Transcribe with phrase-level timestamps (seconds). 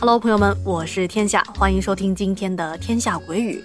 [0.00, 3.62] Hello，朋友们，我是天下，欢迎收听今天的《天下鬼语》。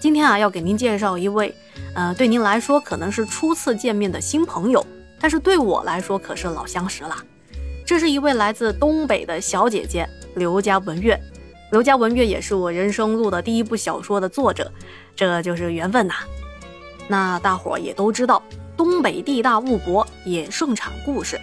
[0.00, 1.54] 今天啊，要给您介绍一位，
[1.94, 4.84] 呃，对您来说可能是初次见面的新朋友，
[5.20, 7.16] 但是对我来说可是老相识了。
[7.86, 10.04] 这是一位来自东北的小姐姐
[10.34, 11.16] 刘家文月。
[11.70, 14.68] 刘家文月也是我人生录的第一部小说的作者，
[15.14, 16.14] 这就是缘分呐。
[17.06, 18.42] 那大伙儿也都知道，
[18.76, 21.40] 东北地大物博，也盛产故事。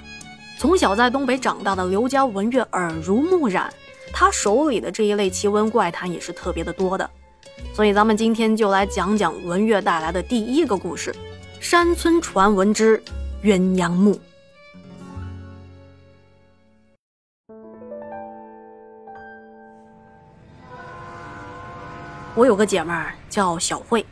[0.60, 3.74] 从小在东北长大的刘家文月耳濡目染，
[4.14, 7.10] 他手里的这一类奇闻怪谈也是特别的多的。
[7.74, 11.16] 所以咱们今天就来讲讲文月带来的第一个故事：
[11.60, 13.02] 山村传闻之
[13.44, 14.20] 鸳鸯墓。
[22.34, 24.06] 我有个姐妹儿叫小慧，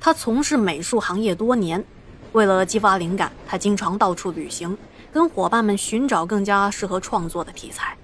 [0.00, 1.84] 她从事美术行业多年。
[2.32, 4.76] 为了激发灵感，她经常到处旅行，
[5.12, 7.96] 跟伙伴们寻找更加适合创作的题材。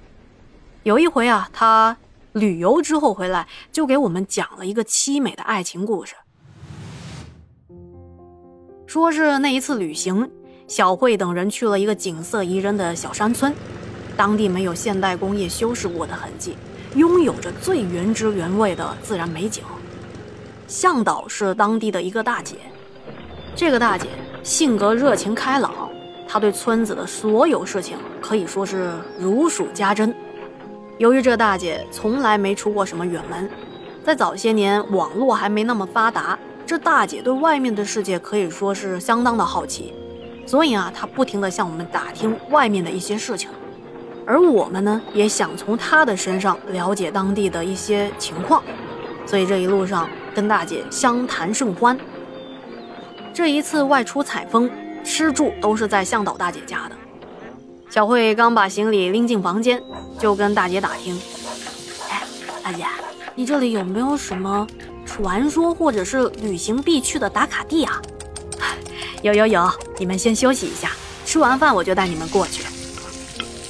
[0.83, 1.95] 有一回啊，他
[2.33, 6.15] 旅游之后回来，就给我们讲了一个凄美的爱情故事。
[8.87, 10.31] 说是那一次旅行，
[10.67, 13.55] 小慧等人去了一个景色宜人的小山村，
[14.17, 16.57] 当地没有现代工业修饰过的痕迹。
[16.95, 19.63] 拥有着最原汁原味的自然美景。
[20.67, 22.57] 向导是当地的一个大姐，
[23.55, 24.09] 这个大姐
[24.43, 25.91] 性格热情开朗，
[26.27, 30.13] 她对村子的所有事情可以说是如数家珍。
[31.01, 33.49] 由于这大姐从来没出过什么远门，
[34.05, 39.95] 在早些年网络还没那么发达，这大姐对外面的世界可以说是相当的好奇，
[40.45, 43.49] 所以啊，她不停地向我们打听外面的一些事情。
[44.27, 48.63] 而我们呢，也想从她的身上了解当地的一些情况，
[49.25, 51.99] 所以这一路上跟大姐相谈甚欢。
[53.33, 54.71] 这一次外出采风，
[55.03, 56.97] 吃住都是在向导大姐家的。
[57.91, 59.83] 小慧刚把行李拎进房间，
[60.17, 61.21] 就跟大姐打听
[62.09, 62.23] ：“哎，
[62.63, 62.87] 大姐，
[63.35, 64.65] 你这里有没有什么
[65.05, 68.01] 传说或者是旅行必去的打卡地啊
[69.23, 70.93] ？”“有有有，你们先休息一下，
[71.27, 72.65] 吃完饭我就带你们过去。”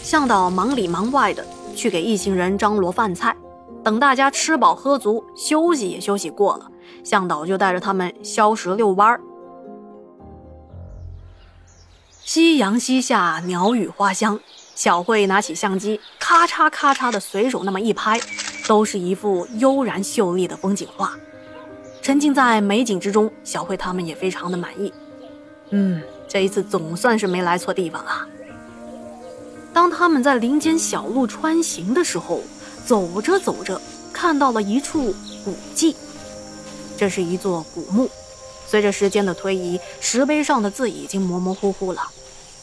[0.05, 1.43] 向导忙里忙外的
[1.75, 3.35] 去给一行人张罗饭菜，
[3.83, 6.67] 等大家吃饱喝足，休息也休息过了，
[7.03, 9.21] 向导就带着他们消食遛弯儿。
[12.33, 14.39] 夕阳西下，鸟语花香，
[14.77, 18.21] 小慧拿起相机，咔嚓咔嚓的随手那么一拍，
[18.69, 21.19] 都是一幅悠然秀丽的风景画。
[22.01, 24.95] 沉浸在美景之中，小慧他们也非常的满意。
[25.71, 28.25] 嗯，这一次总算是没来错地方啊。
[29.73, 32.45] 当他们在林间小路穿行的时候，
[32.87, 35.13] 走着走着，看到了一处
[35.45, 35.97] 古迹。
[36.97, 38.09] 这是一座古墓，
[38.69, 42.01] 随着时间的推移，石碑上的字已经模模糊糊了，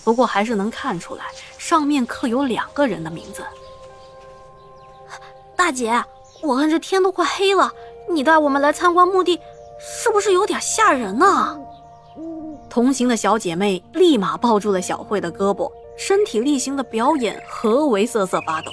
[0.08, 1.26] 不过还是能看出来，
[1.58, 3.44] 上面刻有两个人的名字。
[5.54, 6.02] 大姐，
[6.42, 7.70] 我看这天都快黑了，
[8.10, 9.38] 你带我们来参观墓地，
[9.78, 11.60] 是不是有点吓人呢？
[12.70, 15.70] 同行的小姐妹立马抱住了小慧的胳膊。
[15.98, 18.72] 身体力行的表演，何为瑟瑟发抖？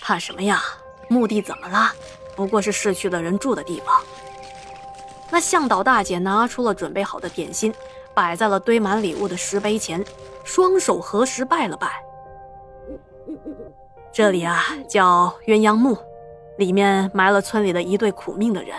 [0.00, 0.62] 怕什么呀？
[1.08, 1.92] 墓地怎么了？
[2.34, 4.02] 不过是逝去的人住的地方。
[5.30, 7.74] 那向导大姐拿出了准备好的点心，
[8.16, 10.02] 摆在了堆满礼物的石碑前，
[10.42, 12.02] 双手合十拜了拜。
[14.10, 15.98] 这里啊，叫鸳鸯墓，
[16.56, 18.74] 里面埋了村里的一对苦命的人。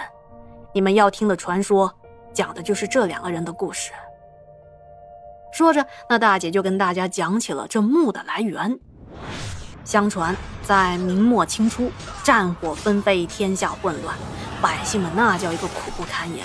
[0.74, 1.94] 你们要听的传说，
[2.34, 3.92] 讲的就是这两个人的故事。
[5.54, 8.80] 说着，那大姐就跟大家讲起了这墓的来源。
[9.86, 11.92] 相传，在明末清初，
[12.24, 14.18] 战火纷飞，天下混乱，
[14.64, 16.44] 百姓们那叫一个苦不堪言。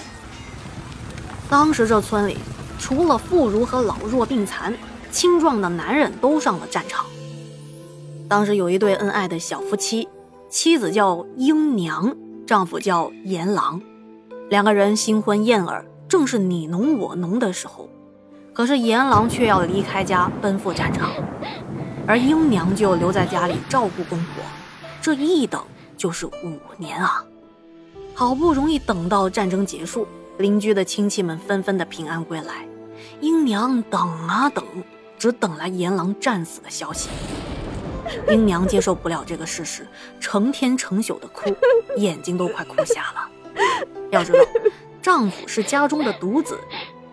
[1.49, 2.37] 当时这村里，
[2.83, 4.75] 除了妇孺和老弱病残，
[5.13, 7.07] 青壮的男人都上了战场。
[8.29, 10.09] 当时有一对恩爱的小夫妻，
[10.51, 12.13] 妻子叫英娘，
[12.45, 13.81] 丈夫叫阎郎，
[14.51, 17.89] 两个人新婚燕尔，正是你侬我侬的时候。
[18.53, 21.13] 可是阎郎却要离开家奔赴战场，
[22.05, 24.43] 而英娘就留在家里照顾公婆，
[25.01, 25.63] 这一等
[25.97, 27.25] 就是五年啊！
[28.13, 30.05] 好不容易等到战争结束，
[30.39, 32.67] 邻居的亲戚们纷纷的平安归来，
[33.23, 34.65] 瑛娘等啊等，
[35.17, 37.09] 只等来阎郎战死的消息。
[38.27, 39.87] 瑛娘接受不了这个事实，
[40.19, 41.55] 成天成宿的哭，
[41.97, 43.29] 眼睛都快哭瞎了。
[44.11, 44.41] 要知道，
[45.01, 46.59] 丈夫是家中的独子。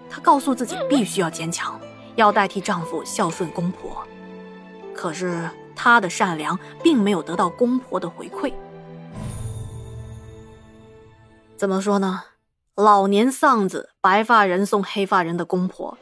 [0.09, 1.79] 她告诉自己必须要坚强，
[2.15, 4.03] 要代替丈夫孝顺公婆。
[4.95, 8.51] 可是她的善良并没有得到公婆的回馈。
[11.55, 12.23] 怎么说呢？
[12.79, 15.97] 老年丧子，白发人送黑发人的公婆。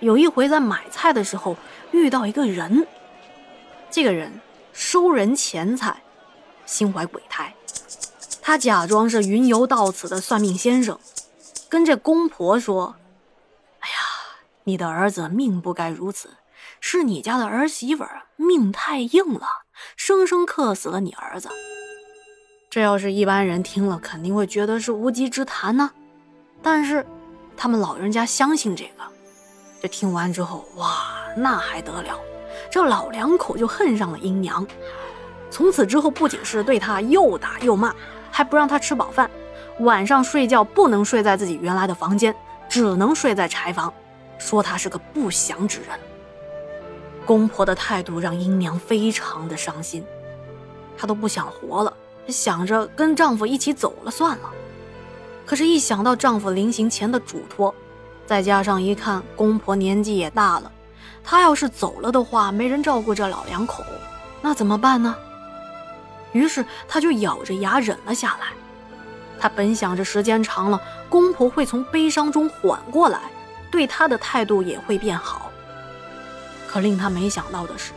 [0.00, 1.56] 有一回在买菜的时候
[1.90, 2.86] 遇到一个人，
[3.90, 4.38] 这个人
[4.74, 6.02] 收人钱财，
[6.66, 7.54] 心怀鬼胎。
[8.42, 11.00] 他假装是云游到此的算命先生，
[11.66, 12.96] 跟这公婆说
[13.80, 13.96] ：“哎呀，
[14.64, 16.34] 你的儿子命不该如此，
[16.78, 18.04] 是你家的儿媳妇
[18.36, 19.46] 命太硬了，
[19.96, 21.48] 生生克死了你儿子。”
[22.68, 25.92] 这要是一般人听了，肯定会觉得是无稽之谈呢。
[26.62, 27.04] 但是，
[27.56, 29.04] 他们老人家相信这个。
[29.80, 32.18] 这听完之后，哇，那还得了！
[32.70, 34.66] 这老两口就恨上了英娘，
[35.50, 37.94] 从此之后不仅是对她又打又骂，
[38.30, 39.30] 还不让她吃饱饭，
[39.80, 42.34] 晚上睡觉不能睡在自己原来的房间，
[42.68, 43.94] 只能睡在柴房，
[44.36, 45.88] 说她是个不祥之人。
[47.24, 50.04] 公婆的态度让英娘非常的伤心，
[50.96, 51.96] 她都不想活了，
[52.26, 54.50] 想着跟丈夫一起走了算了。
[55.48, 57.74] 可是，一想到丈夫临行前的嘱托，
[58.26, 60.70] 再加上一看公婆年纪也大了，
[61.24, 63.82] 她要是走了的话，没人照顾这老两口，
[64.42, 65.16] 那怎么办呢？
[66.32, 68.48] 于是她就咬着牙忍了下来。
[69.40, 70.78] 她本想着时间长了，
[71.08, 73.18] 公婆会从悲伤中缓过来，
[73.70, 75.50] 对她的态度也会变好。
[76.66, 77.92] 可令她没想到的是，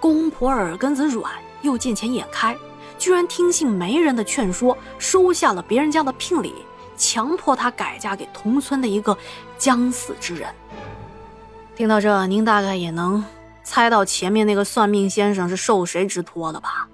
[0.00, 1.30] 公婆耳根子软
[1.62, 2.56] 又见钱眼开，
[2.98, 6.52] 居然听信媒人的劝说，收下了别人家的聘礼。
[7.00, 9.16] 强迫她改嫁给同村的一个
[9.56, 10.54] 将死之人。
[11.74, 13.24] 听到这，您大概也能
[13.64, 16.86] 猜到前面那个算命先生是受谁之托了吧？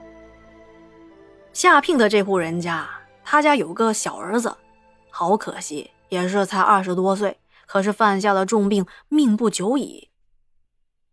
[1.53, 2.89] 下聘的这户人家，
[3.25, 4.57] 他家有个小儿子，
[5.11, 10.11] 好可惜，也是才二十多岁，可是犯下了重病，命不久矣。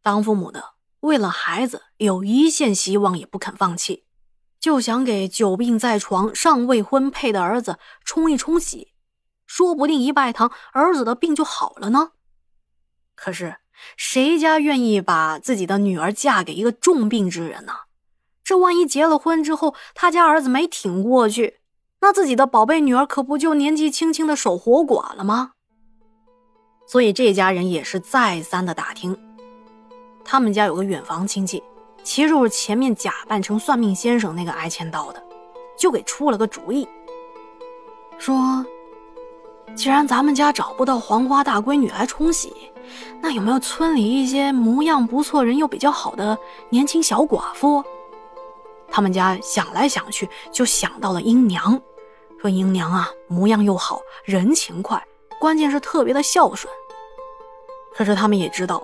[0.03, 4.03] 当父母的为了孩子，有一线希望也不肯放弃。
[4.63, 8.93] 就想给久病在床、尚未婚配的儿子冲一冲喜，
[9.45, 12.11] 说不定一拜堂，儿子的病就好了呢。
[13.13, 13.57] 可是
[13.97, 17.73] 谁家愿意把自己的女儿嫁给一个重病之人呢？
[18.41, 21.59] 这万一结了婚之后，他家儿子没挺过去，
[21.99, 25.51] 那自己的宝贝女儿可不就年纪轻轻的守活寡了吗？
[26.87, 29.19] 所以这家人也是再三的打听，
[30.23, 31.61] 他们家有个远房亲戚。
[32.03, 35.23] 其实就是前面假扮成算命先生那个挨千刀的，
[35.77, 36.87] 就给出了个主意，
[38.17, 38.65] 说
[39.73, 42.53] ：“既然咱们家找不到黄花大闺女来冲喜，
[43.21, 46.37] 那有没有村里一些模样不错、人又比较好的
[46.69, 47.83] 年轻小寡妇？”
[48.91, 51.81] 他们家想来想去，就想到了英娘，
[52.39, 55.03] 说：“英娘啊，模样又好，人勤快，
[55.39, 56.71] 关键是特别的孝顺。”
[57.95, 58.83] 可是他们也知道。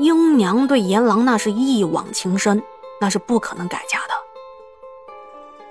[0.00, 2.62] 英娘对阎郎那是一往情深，
[3.02, 4.14] 那是不可能改嫁的。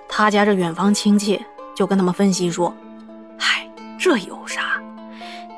[0.07, 1.43] 他家这远房亲戚
[1.75, 2.71] 就跟他们分析说
[3.39, 3.67] ：“嗨，
[3.99, 4.79] 这有啥？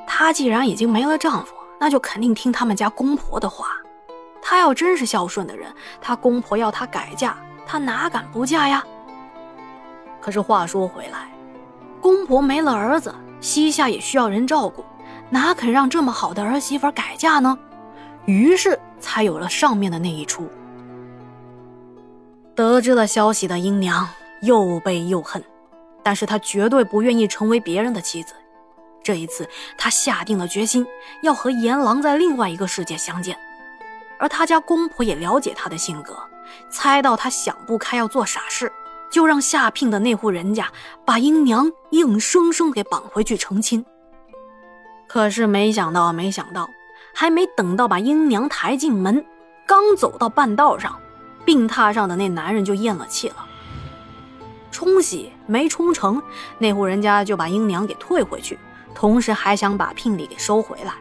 [0.07, 3.68] 她既然已经没了丈夫，那就肯定听他们家公婆的话。
[4.41, 5.69] 她要真是孝顺的人，
[6.00, 8.81] 她公婆要她改嫁，她哪敢不嫁呀？
[10.21, 11.29] 可是话说回来，
[12.00, 14.85] 公婆没了儿子，膝下也需要人照顾，
[15.29, 17.59] 哪肯让这么好的儿媳妇改嫁呢？”
[18.25, 20.47] 于是才有了上面的那一出。
[22.56, 24.07] 得知了消息的英娘
[24.41, 25.44] 又悲又恨，
[26.03, 28.33] 但是她绝对不愿意成为别人的妻子。
[29.03, 29.47] 这一次，
[29.77, 30.85] 她下定了决心，
[31.23, 33.38] 要和阎郎在另外一个世界相见。
[34.19, 36.15] 而他家公婆也了解她的性格，
[36.69, 38.72] 猜到她想不开要做傻事，
[39.10, 40.72] 就让下聘的那户人家
[41.03, 43.84] 把英娘硬生生给绑回去成亲。
[45.07, 46.69] 可是没想到，没想到。
[47.13, 49.25] 还没等到把英娘抬进门，
[49.65, 51.00] 刚走到半道上，
[51.46, 53.46] 病榻上的那男人就咽了气了。
[54.72, 56.22] 冲喜没冲成，
[56.58, 58.58] 那户人家就把英娘给退回去，
[58.96, 60.94] 同时还想把聘礼给收回来。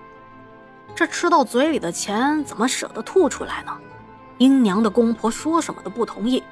[0.95, 3.77] 这吃到嘴里的钱怎么舍得吐出来呢？
[4.39, 6.43] 英娘的公婆说什么都不同意，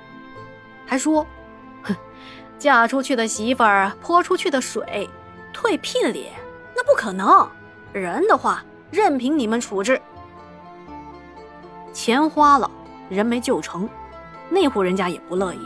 [0.87, 1.27] 还说
[1.83, 1.97] ：“哼，
[2.59, 5.11] 嫁出去的媳妇儿泼出去的水，
[5.53, 6.29] 退聘礼
[6.77, 7.49] 那不可能。
[7.93, 10.00] 人的话。”任凭你们处置，
[11.92, 12.71] 钱花了，
[13.09, 13.88] 人没救成，
[14.49, 15.61] 那户人家也不乐意，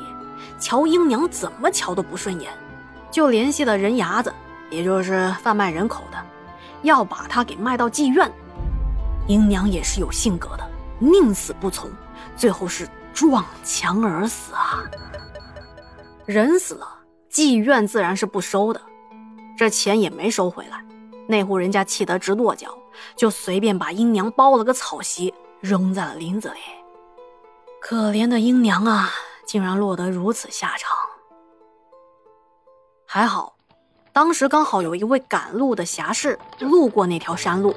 [0.58, 2.52] 瞧英娘怎么瞧都不顺眼，
[3.10, 4.32] 就联系了人牙子，
[4.70, 6.18] 也就是贩卖人口的，
[6.82, 8.30] 要把他给卖到妓院。
[9.28, 11.88] 英娘也是有性格的，宁死不从，
[12.36, 14.82] 最后是撞墙而死啊！
[16.26, 16.88] 人死了，
[17.30, 18.80] 妓院自然是不收的，
[19.56, 20.84] 这钱也没收回来，
[21.26, 22.76] 那户人家气得直跺脚。
[23.16, 26.60] 就随便把英娘包了个草席，扔在了林子里。
[27.80, 29.10] 可怜的英娘啊，
[29.46, 30.94] 竟然落得如此下场。
[33.06, 33.56] 还好，
[34.12, 37.74] 当时刚好有一位赶路的侠士路过那条山路，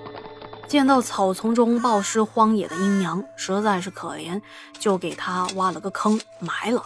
[0.67, 4.41] 见到草丛中暴尸荒野的阴娘实在是可怜，
[4.77, 6.83] 就给她挖了个坑埋了。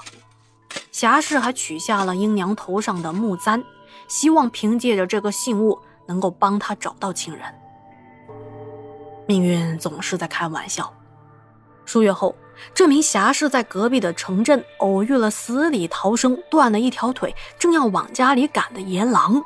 [0.91, 3.63] 侠士还取下了阴娘头上的木簪，
[4.07, 7.45] 希望凭借着这个信物能够帮他找到亲人。
[9.27, 10.91] 命运总是在开玩笑。
[11.85, 12.35] 数月后，
[12.73, 19.43] 这名侠士在隔壁的城镇偶遇了死里逃生、断了一条腿、正要往家里赶的严狼，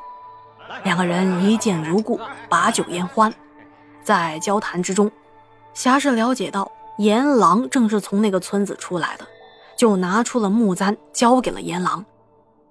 [0.84, 2.18] 两个人一见如故，
[2.48, 3.32] 把酒言欢。
[4.02, 5.10] 在交谈之中，
[5.74, 9.26] 侠士了解到阎狼正是从那个村子出来的，
[9.76, 12.04] 就拿出了木簪交给了阎狼，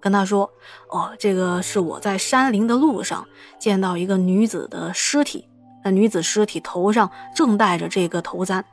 [0.03, 0.51] 跟他说
[0.91, 3.25] ：“哦，这个是我在山林的路上
[3.57, 5.48] 见到一个女子的尸体，
[5.86, 8.65] 那女子尸体头上正戴着这个头簪，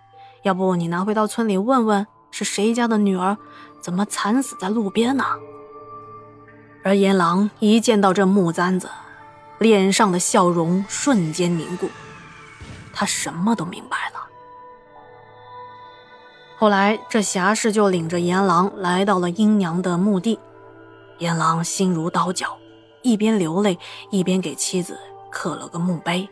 [0.43, 3.37] 要不你拿回到村里问问，是谁家的女儿，
[3.81, 5.25] 怎么惨死在路边呢？”
[6.83, 8.91] 而阎狼一见到这木簪子，
[9.61, 11.89] 脸上的笑容瞬间凝固。
[12.93, 14.27] 他什么都明白了。
[16.59, 20.41] 后来，这侠士就领着阎狼来到了阴娘的墓地。
[21.21, 22.57] 阎狼心如刀绞，
[23.03, 23.79] 一边流泪，
[24.11, 24.99] 一边给妻子
[25.31, 26.29] 刻了个墓碑。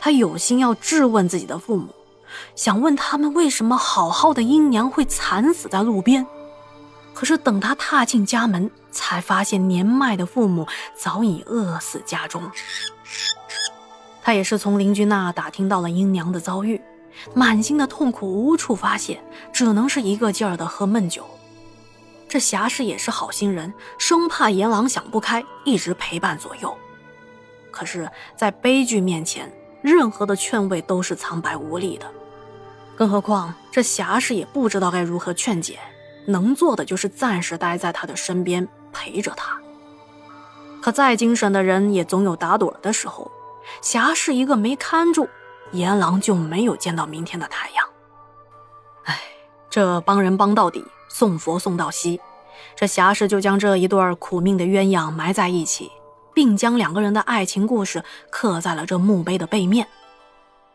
[0.00, 1.88] 他有心要质问自己的父母，
[2.54, 6.26] 想问他们为什么好好的阴娘会惨死在路边。
[7.12, 12.42] 可是等他踏进家门，才发现年迈的父母早已饿死家中。
[14.22, 16.80] 他也是从邻居那打听到了英娘的遭遇，
[17.34, 19.22] 满心的痛苦无处发泄，
[19.52, 21.24] 只能是一个劲儿的喝闷酒。
[22.34, 26.76] 这侠士也是好心人，生怕阎王想不开，一直陪伴左右。
[27.70, 32.10] 可是，在悲剧面前，任何的劝慰都是苍白无力的。
[32.96, 35.78] 更何况，这侠士也不知道该如何劝解，
[36.26, 39.56] 能做的就是暂时待在他的身边陪着他。
[40.82, 43.30] 可再精神的人，也总有打盹的时候。
[43.80, 45.28] 侠士一个没看住，
[45.70, 47.88] 阎王就没有见到明天的太阳。
[49.04, 49.20] 哎，
[49.70, 50.84] 这帮人帮到底，
[51.14, 52.20] 送佛送到西，
[52.74, 55.92] 这侠士就将这一对苦命的鸳鸯埋在一起，
[56.34, 59.86] 并将两个人的爱情故事刻在了这墓碑的背面。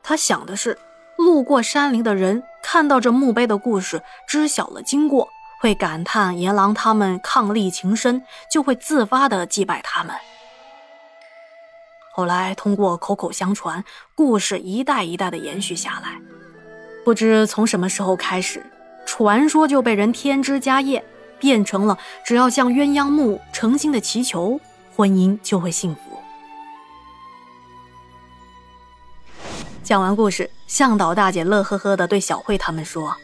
[0.01, 0.79] 他想的是，
[1.17, 5.27] 路过山林的人看到这墓碑的故事，知晓了经过，
[5.59, 10.15] 会感叹阎郎他们伉俪情深，就会自发的祭拜他们。
[12.13, 13.83] 后来通过口口相传，
[14.15, 16.17] 故事一代一代的延续下来。
[17.03, 18.65] 不知从什么时候开始，
[19.11, 21.03] 传说就被人添枝加叶，
[21.39, 24.61] 变成了只要向鸳鸯木诚心的祈求，
[24.95, 26.01] 婚姻就会幸福。
[29.83, 33.17] 讲完故事，向导大姐乐呵呵的对小慧他们说：“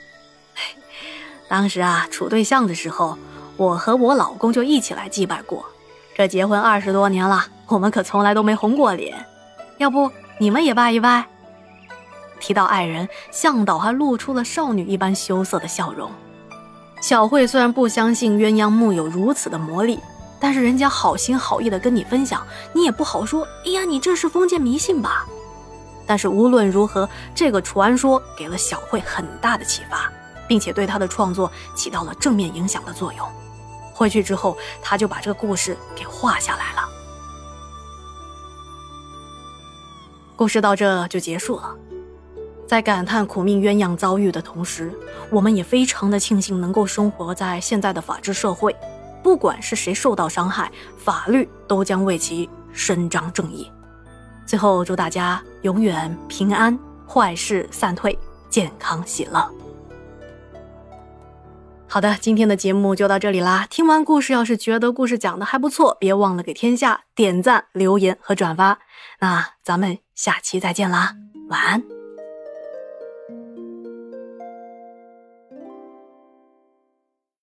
[1.48, 3.16] 当时啊，处对象的时候，
[3.56, 5.64] 我和我老公就一起来祭拜过。
[6.16, 9.24] 这结婚二十多年了。”我们可从来都没红过脸，
[9.78, 11.26] 要不你们也拜一拜？
[12.46, 16.12] 提到爱人，向导还露出了少女一般羞涩的笑容。
[17.02, 20.00] 小慧虽然不相信鸳鸯木有如此的魔力，
[20.40, 23.48] 但是人家好心好意的跟你分享，你也不好说。
[23.66, 25.26] 哎呀，你这是封建迷信吧？
[26.06, 30.08] 但是无论如何，这个传说给了小慧很大的启发，
[30.48, 33.28] 并且对她的创作起到了正面影响的作用。
[33.92, 36.90] 回去之后，她就把这个故事给画下来了。
[40.36, 41.76] 故事到这就结束了，
[42.68, 44.92] 在感叹苦命鸳鸯遭遇的同时，
[45.30, 48.76] 我们也非常的庆幸能够生活在现在的法治社会，
[49.22, 53.72] 不管是谁受到伤害，法律都将为其伸张正义。
[54.46, 58.18] 最后祝大家永远平安，坏事散退，
[58.50, 59.48] 健康喜乐。
[61.88, 63.68] 好的，今天的节目就到这里啦。
[63.70, 68.80] 听完故事，要是觉得故事讲的还不错，别忘了给天下点赞、留言和转发。
[69.20, 71.14] 那咱们下期再见啦，
[71.48, 71.95] 晚安。